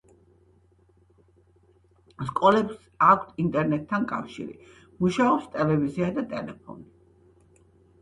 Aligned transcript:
სკოლებს 2.31 2.81
აქვთ 3.09 3.45
ინტერნეტთან 3.45 4.09
კავშირი, 4.15 4.59
მუშაობს 5.05 5.49
ტელევიზია 5.55 6.13
და 6.21 6.29
ტელეფონი. 6.37 6.95